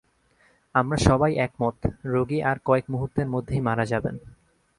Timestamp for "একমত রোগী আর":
1.37-2.57